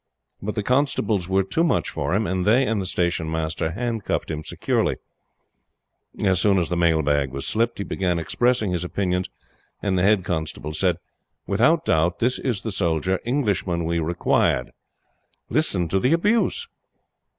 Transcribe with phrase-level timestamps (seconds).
[0.41, 4.31] But the constables were too much for him, and they and the Station Master handcuffed
[4.31, 4.95] him securely.
[6.23, 9.29] As soon as the mail bag was slipped, he began expressing his opinions,
[9.79, 10.97] and the head constable said:
[11.45, 14.71] "Without doubt this is the soldier Englishman we required.
[15.51, 16.67] Listen to the abuse!"